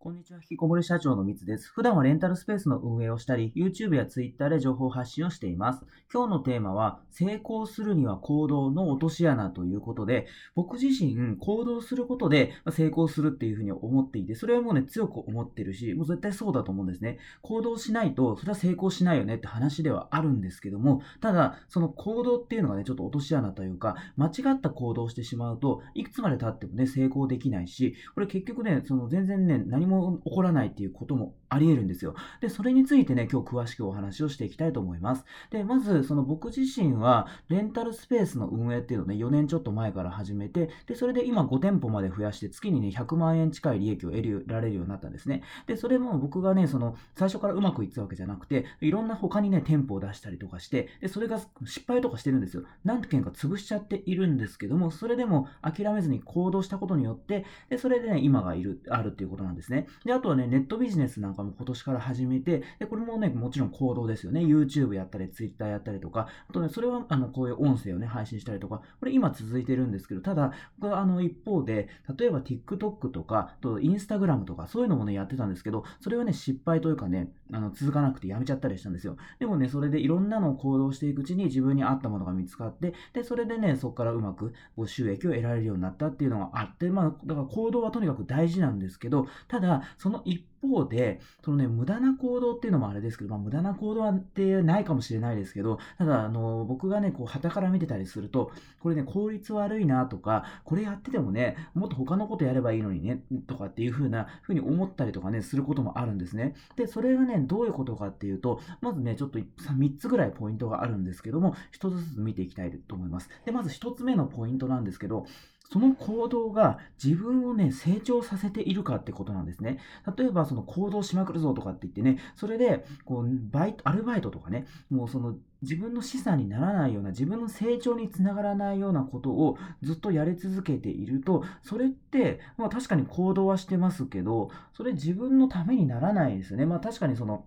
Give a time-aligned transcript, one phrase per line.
[0.00, 1.72] こんにちは、引きこもり社長のみつです。
[1.72, 5.84] 普段はレンタルスペースの運営をしたり、YouTube や Twitter で情報発信をしています。
[6.14, 17.18] 今日のテーマは、成功するには行動の落とし穴ということで、僕自身、行動することで成功するっていうふうに思っていて、それはもうね、強く思ってるし、もう絶対そうだと思うんですね。
[17.42, 32.14] 行動しないと、それは成功しないよねって話ではあるんですけども、ただ、その行動っていうのがね、ちょっと落とし穴というか、間違った行動をしてしまうと、いくつまで経ってもね、成功できないし、これ結局ね、その全然ね、何も起こらないっていうこともあり得るんですよ。
[32.40, 35.24] で、それについてね、今日詳しくお話をしていきたいと思います。
[35.50, 45.42] で、まず、その僕自身は、レンタルスペースの運営っていうのをね、4年ちょっと前から始めて、で、それで今5店舗まで増やして、月にね、100万円近い利益を得られるようになったんですね。
[45.66, 52.64] で、それも僕がね、その、最初からうまくいったわけじゃなくて、いろんな他にね、店舗を出したりとかして、で、それが失敗とかしてるんですよ。
[52.84, 59.86] 何件か潰しちゃっているんですけども、それでも諦めずに行動したことによって、で、それでね、今がいる、あるっていうことなんですね。
[60.04, 64.40] で、あとはね、ネットビジネスなんかも今年から始めて、で、これもね、もちろん行動ですよね。
[64.40, 79.16] YouTube やったり、Twitter やったりとか、あとね、それは、あの、こういう音声をね、配信したりとか、これ今続いてるんですけど、ただ、僕はあの、一方で、例えば TikTok とか、と Instagram とか、そういうのもね、やってたんですけど、それはね、失敗というかね、あの、続かなくてやめちゃったりしたんですよ。
[79.38, 106.54] でもね、それでいろんなのを行動していくうちに自分に合ったものが見つかって、で、それでね、そこからうまくこう収益を得られるようになったっていうのがあって、まあ、だから行動はとにかく大事なんですけど、ただ、その一方で、そのね、無駄な行動っていうのもあれですけど、まあ、無駄な行動はってないかもしれないですけど、ただ、あの、僕がね、こう、旗から見てたりすると、これね、効率悪いなとか、これやっててもね、もっと他のことやればいいのにね、とかっていう風な、風に思ったりとかね、することもあるんですね。
[106.76, 113.28] で、それがね、どういうことかっていうと、まずね、ちょっと3つぐらいポイントがあるんですけども、1つずつ見ていきたいと思います。
[113.44, 115.26] で、まず1つ目のポイントなんですけど、
[115.70, 119.78] その行動が自分をね、成長させているかってことなんですね。
[120.16, 136.64] 例えば、その行動しまくるぞとかって言ってね、それで、こう、バイト、アルバイトとかね、もうその、自分の資産にならないような、自分の成長につながらないようなことをずっとやり続けていると、それって、まあ確かに行動はしてますけど、それ自分のためにならないですよね。
[136.64, 137.44] まあ確かにその、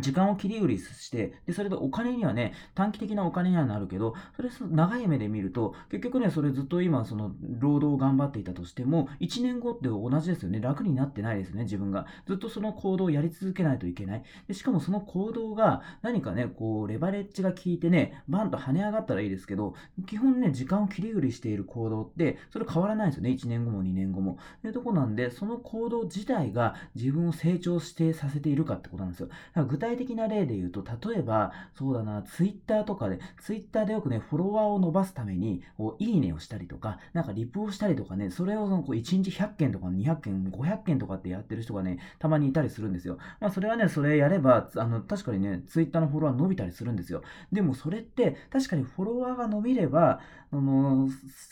[0.00, 10.60] 時間を切り売りして、で、それでお金にはね、短期的なお金にはなるけど、それ長い目で見ると、結局ね、それずっと今、その、労働を頑張っていたとしても、1年後って同じですよね。
[10.60, 12.06] 楽になってないですね、自分が。
[12.26, 14.22] ずっとその行動をやり続けないといけない。
[14.48, 19.74] でしかもその行動が、何かね、こう、レバレッジが効いてね、バンと跳ね上がったらいいですけど、
[20.06, 23.30] 基本ね、時間を切り売りしている行動って、それ変わらないですよね。
[23.30, 24.38] 1年後も2年後も。
[24.62, 29.28] で、とこなんで、その行動自体が自分を成長してさせているかってことなんですよ。
[29.28, 43.18] だから体的な例で言うと、例えば、そうだな、ツイッターとかで、ツイッターでよくね、フォロワーを伸ばすために、こういいねをしたりとか、なんかリプをしたりとかね、それをそのこう1日100件とか200件、500件とかってやってる人がね、たまにいたりするんですよ。
[43.40, 47.22] まあ、それはね、それやれば、あの、確かにね、ツイッターのフォロワー伸びたりするんですよ。
[47.52, 50.20] でもそれって、確かにフォロワーが伸びれば、
[50.52, 51.08] あの、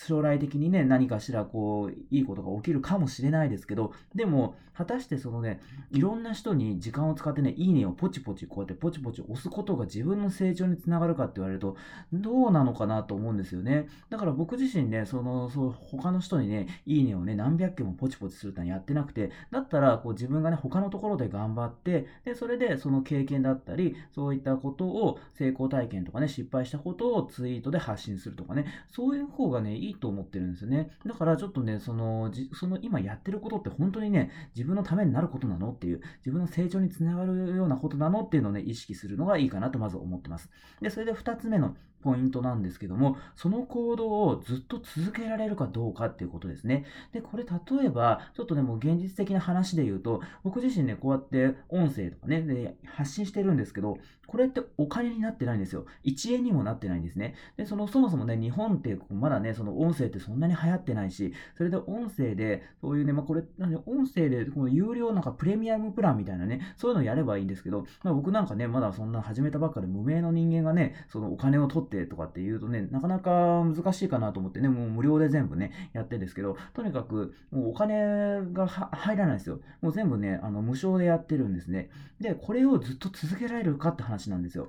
[0.06, 5.60] 将来的にね、何かしらこう、いいことが起きるかもしれないですけど、でも、果たしてそのね、
[5.92, 11.76] いろんな人に時間を使ってね、いいねをポチポチこうやってポチポチ押すことが自分の成長につながるかって言われると、
[12.12, 13.88] どうなのかなと思うんですよね。
[14.10, 30.91] だから僕自身ね、その、そう、他の人にね、いいねをね、何百件もポチポチするってのはやってなくて、だったら、こう自分がね、他のところで頑張って、で、それでその経験だったり、そういったことを、成功体験とかね、失敗したことをツイートで発信するとかね、そういう方がね、いいと思ってるんですよね。
[31.06, 40.50] だからちょっとね、その、その今やってることって本当にね、自分のためになることなのっていう、自分の成長につながるようなことなのっていうのをね、意識するのがいいかなとまず思ってます。
[40.81, 46.84] で、それで二つ目のポイントなんですけども、その行動をずっと続けられるかどうかっていうことですね。
[47.12, 55.87] で、これ例えば、ちょっとね、もう現実的な話で言うと、僕自身ね、こうやって音声とかね、で、発信してるんですけど、これってお金になってないんですよ。
[56.04, 57.34] 1円にもなってないんですね。
[57.56, 79.61] で、その、そもそもね、日本ってまだね、その音声ってそんなに流行ってないし、それで音声で、そういうね、まあ、これ、なんで音声で、この有料なんかプレミアムプランみたいなね、そういうのやればいいんですけど、まあ、僕なんかね、まだそんな始めたばっかで無名の人間がね、そのお金を取ってとかって言うとね、なかなか難しいかなと思ってね、もう無料で全部ね、やってんですけど、とにかく、もうお金が入らないですよ。
[79.81, 81.91] もう全部ね、あの、無償でやってるんですね。
[82.20, 84.69] で、これをずっと続けられるかって話なんですよ。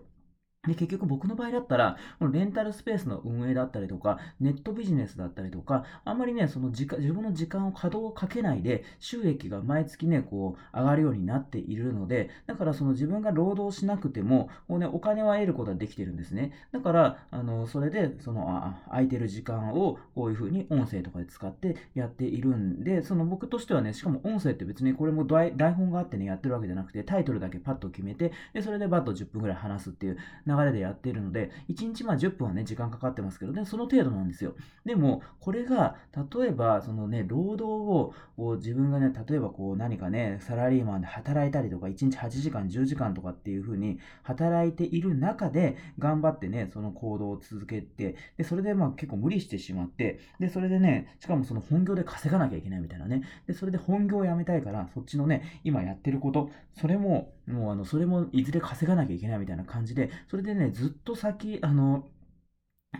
[0.67, 16.53] で、結局僕の場合だったら、このレンタルスペースの運営だったりとか、ネットビジネスだったりとか、あんまりね、その時間、自分の時間を稼働をかけないで、収益が毎月ね、こう、上がるようになっているので、だからその自分が労働しなくても、こうね、お金は得ることができてるんですね。
[16.71, 30.17] だから、あの、それで、その、あ空いてる時間を、こういうふうに音声とかで使ってやっているんで、その僕としてはね、しかも音声って別にこれも台本があってね、やってるわけじゃなくて、タイトルだけパッと決めて、で、それでバッと10分ぐらい話すっていう
[30.55, 34.55] 流れでやっているので、1日まあ10分はね、時間かかってますけどね、その程度なんですよ。
[34.85, 35.95] でも、これが、
[36.39, 62.07] 例えば、そのね、労働を、こう自分がね、例えばこう何かね、サラリーマンで働いたりとか、1日8時間、10時間とかっていう風に働いている中で、頑張ってね、その行動を続けて、で、それでまあ結構無理してしまって、で、それでね、しかもその本業で稼がなきゃいけないみたいなね、で、それで本業を辞めたいから、そっちのね、今やってること、それも、もうあの、それもいずれ稼がなきゃいけないみたいな感じで、それでね、ずっと先、あの、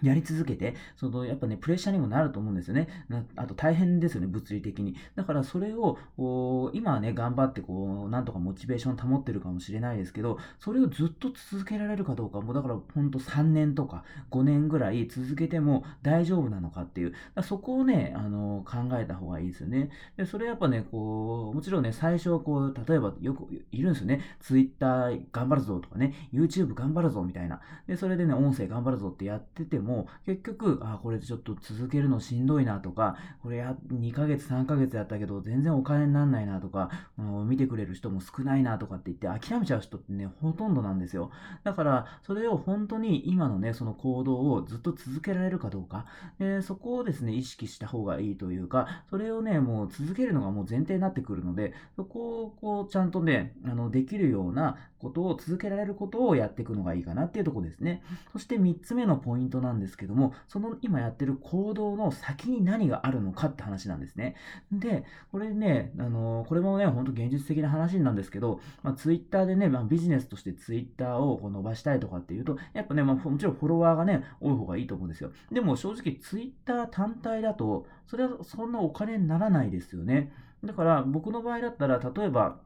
[0.01, 2.87] やり続けて、その、やっぱね、プレッシャーにもなると思うんですよね。
[3.35, 4.95] あと大変ですよね、物理的に。
[5.15, 5.97] だからそれを、
[6.73, 17.13] 今はね、頑張ってこう、なんとかモチベーション保ってるかもしれないですけど、それをずっと続けられるかどうか、もうだからほんと3年とか5年ぐらい続けても大丈夫なのかっていう、
[17.43, 19.89] そこをね、あの、考えた方がいいですよね。
[20.17, 24.21] で、それやっぱね、こう、もちろんね、最初はこう、例えばよくいるんですよね。
[24.39, 27.61] Twitter 頑張るぞとかね、YouTube 頑張るぞみたいな。
[27.87, 41.31] で、それでね、音声頑張るぞってやってても、も、結局、あ、これちょっと続けるのしんどいなとか、これや、2ヶ月、3ヶ月やったけど、全然お金になんないなとか、見てくれる人も少ないなとかって言って諦めちゃう人ってね、ほとんどなんですよ。
[41.63, 46.05] だから、それを本当に今のね、その行動をずっと続けられるかどうか、
[46.39, 58.01] でそこをですね、意識した方がいいというか、それをね、もう続けるのがもう前提になってくるので、そこをこう、ちゃんとね、あの、できるようなことを続けられることをやっていくのがいいかなっていうとこですね。
[58.31, 64.35] そして3つ目のポイントなんですけども、その今やってる行動の先に何があるのかって話なんですね。
[64.71, 75.31] で、これね、あの、これもね、ほんと現実的な話なんですけど、まあ、ツイッターでね、まあ、ビジネスとしてツイッターをこう伸ばしたいとかっていうと、やっぱね、まあ、もちろんフォロワーがね、多い方がいいと思うんですよ。
[75.51, 80.31] でも正直ツイッター単体だと、それはそんなお金にならないですよね。
[80.63, 82.57] だから僕の場合だったら、例えば、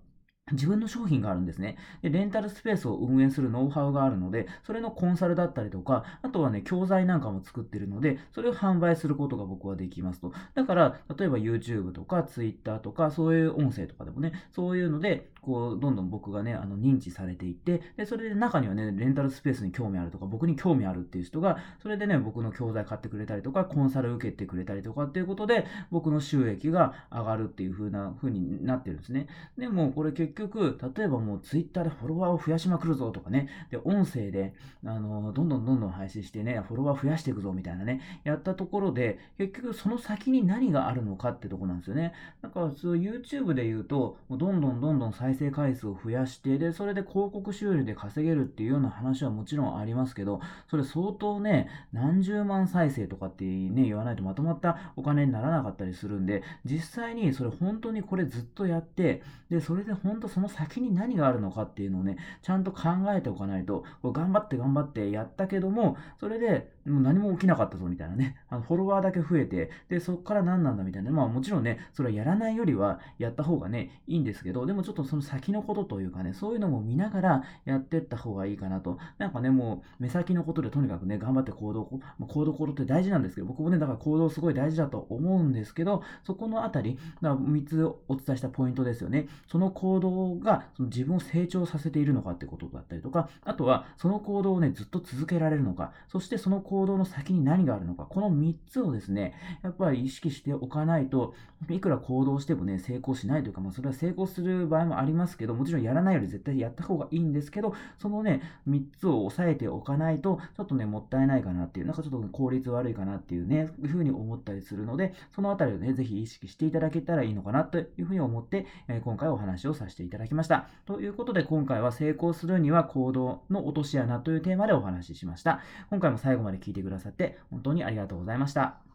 [0.52, 1.78] 自分の商品があるんですね。
[2.02, 10.34] で、レンタルスペースを運営するノウハウがあるので、それのコンサルだったりとか、あとはね、教材なんかも作ってるので、それを販売することが僕はできますと。
[10.56, 29.28] だから、例えば YouTube とか Twitter とか、そういう音声とかでもね、そういうので、こう、どんどん僕がね、あの、認知されていって、で、それで中にはね、レンタルスペースに興味あるとか、僕に興味あるっていう人が、それでね、僕の教材買ってくれたりとか、コンサル受けてくれたりとかっていうことで、僕の収益が上がるっていう風な風になってるんですね。
[29.58, 34.54] でも、これ結局、局例えばもう Twitter でフォロワーを増やしまくるぞとかね、で、音声で、
[34.86, 42.14] あの、どんどんどんどん配信してね、フォロワー増やしていくぞみたいなね、やったところで、結局その先に何があるのかってとこなんですよね。
[42.42, 50.40] だから、そう YouTube で言うと、どんどんどんどん再生回数を増やして、で、それで広告収入で稼げるっていうような話はもちろんありますけど、
[50.70, 78.98] それ相当ね、何十万再生とかってね、言わないとまとまったお金にならなかったりするんで、実際にそれ本当にこれずっとやって、で、それで本当その先に何があるのかっていうのをね、ちゃんと考えておかないと、こ頑張って頑張ってやったけども、それでもう何も起きなかったぞみたいなね、あのフォロワーだけ増えて、で、そっから何なんだみたいな、まあもちろんね、それはやらないよりはやった方がね、いいんですけど、でもちょっとその先のことというかね、そういうのも見ながらやってった方がいいかなと。
[79.18, 89.28] なんかね、もう目先のことでとにかくね、頑張って行動、ま、行動行動って大事なんですけど、僕もね、だから行動すごい大事だと思うんですけど、そこのあたり、3つお伝えしたポイントですよね。
[89.48, 99.34] その行動がその自分を成長させているのかってことだったりとか、あとはその行動をね、ずっと続けられるのか、そしてその行動の先に何があるのか、この3つをですね、
[99.64, 101.34] やっぱり意識しておかないと、
[101.70, 120.68] いくら行動してもね、成功しないというか、まあそれは成功する場合もありますけど、もちろんやらないより絶対やった方がいいんですけど、そのね、3つを押さえておかないと、ちょっとね、もったいないかなっていう、なんかちょっと効率悪いかなっていうね、いうふうに思ったりするので、そのあたりをね、ぜひ意識していただけたらいいのかなというふうに思って、え今回お話をさせていただきますいただきました。
[120.86, 125.62] ということで、今回は成功するには行動の落とし穴というテーマでお話ししました。
[125.90, 128.89] 今回も最後まで聞いてくださって本当にありがとうございました。